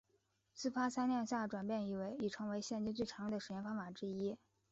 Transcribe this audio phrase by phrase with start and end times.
[0.55, 4.35] 自发参量下转换已成为现今最常用的实验方法之一。